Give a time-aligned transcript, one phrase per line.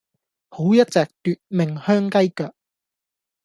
[0.49, 2.55] 好一隻奪命香雞腳